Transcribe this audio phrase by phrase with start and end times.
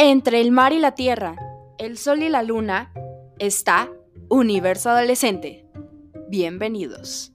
[0.00, 1.34] Entre el mar y la tierra,
[1.76, 2.94] el sol y la luna,
[3.40, 3.90] está
[4.30, 5.66] Universo Adolescente.
[6.28, 7.32] Bienvenidos.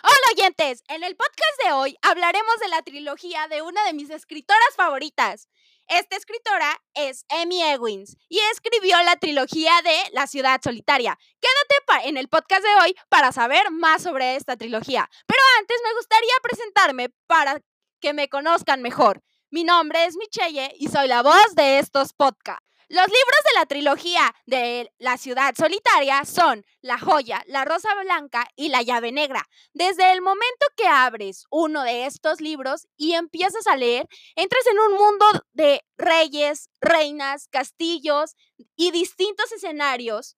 [0.00, 4.10] Hola oyentes, en el podcast de hoy hablaremos de la trilogía de una de mis
[4.10, 5.48] escritoras favoritas.
[5.88, 11.18] Esta escritora es Amy Ewins y escribió la trilogía de La ciudad solitaria.
[11.40, 15.08] Quédate en el podcast de hoy para saber más sobre esta trilogía.
[15.26, 17.60] Pero antes me gustaría presentarme para
[18.00, 19.22] que me conozcan mejor.
[19.50, 22.66] Mi nombre es Michelle y soy la voz de estos podcasts.
[22.88, 28.46] Los libros de la trilogía de La ciudad solitaria son La joya, La rosa blanca
[28.54, 29.44] y La llave negra.
[29.72, 34.06] Desde el momento que abres uno de estos libros y empiezas a leer,
[34.36, 38.36] entras en un mundo de reyes, reinas, castillos
[38.76, 40.36] y distintos escenarios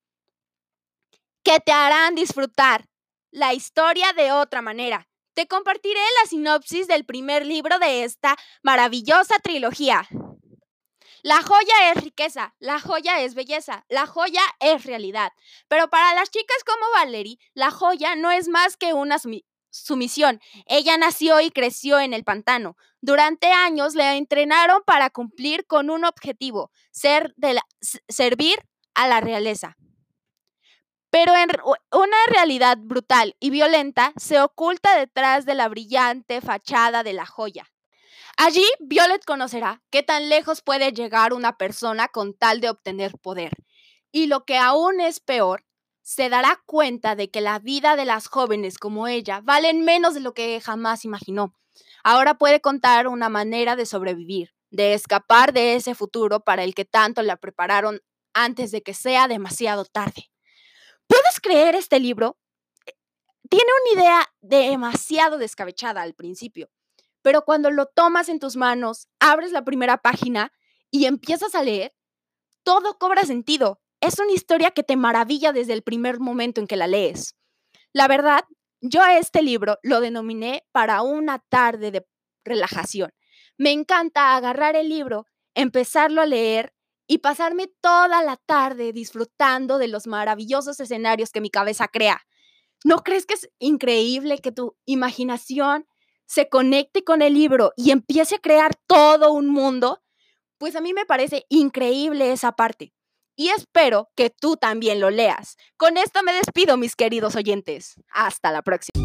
[1.43, 2.87] que te harán disfrutar
[3.31, 5.07] la historia de otra manera.
[5.39, 10.05] Te compartiré la sinopsis del primer libro de esta maravillosa trilogía.
[11.23, 15.31] La joya es riqueza, la joya es belleza, la joya es realidad.
[15.69, 19.19] Pero para las chicas como Valerie, la joya no es más que una
[19.71, 20.41] sumisión.
[20.67, 22.77] Ella nació y creció en el pantano.
[23.01, 27.37] Durante años le entrenaron para cumplir con un objetivo, ser
[28.09, 28.59] servir
[28.95, 29.77] a la realeza.
[31.21, 31.49] Pero en
[31.91, 37.73] una realidad brutal y violenta se oculta detrás de la brillante fachada de la joya.
[38.37, 43.51] Allí, Violet conocerá qué tan lejos puede llegar una persona con tal de obtener poder.
[44.13, 45.65] Y lo que aún es peor,
[46.03, 50.21] se dará cuenta de que la vida de las jóvenes como ella valen menos de
[50.21, 51.53] lo que jamás imaginó.
[52.05, 56.85] Ahora puede contar una manera de sobrevivir, de escapar de ese futuro para el que
[56.85, 58.03] tanto la prepararon
[58.35, 60.31] antes de que sea demasiado tarde.
[61.09, 62.39] ¿Puedes creer este libro?
[62.87, 62.93] Eh,
[63.51, 66.71] tiene una idea demasiado descabechada al principio
[67.23, 70.53] pero cuando lo tomas en tus manos, abres la primera página
[70.91, 71.95] y empiezas a leer,
[72.63, 73.81] todo cobra sentido.
[74.01, 77.35] Es una historia que te maravilla desde el primer momento en que la lees.
[77.93, 78.45] La verdad,
[78.81, 82.07] yo a este libro lo denominé para una tarde de
[82.45, 83.13] relajación.
[83.57, 86.73] Me encanta agarrar el libro, empezarlo a leer
[87.09, 92.21] y pasarme toda la tarde disfrutando de los maravillosos escenarios que mi cabeza crea.
[92.85, 95.87] ¿No crees que es increíble que tu imaginación
[96.29, 100.03] se conecte con el libro y empiece a crear todo un mundo,
[100.59, 102.93] pues a mí me parece increíble esa parte.
[103.35, 105.57] Y espero que tú también lo leas.
[105.77, 107.95] Con esto me despido, mis queridos oyentes.
[108.11, 109.03] Hasta la próxima.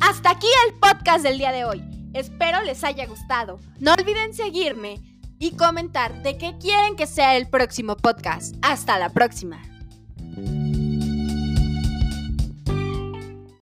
[0.00, 1.97] Hasta aquí el podcast del día de hoy.
[2.14, 3.58] Espero les haya gustado.
[3.80, 5.00] No olviden seguirme
[5.38, 8.56] y comentar de qué quieren que sea el próximo podcast.
[8.62, 9.62] Hasta la próxima.